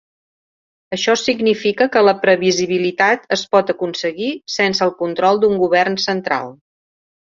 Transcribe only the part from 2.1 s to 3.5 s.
previsibilitat es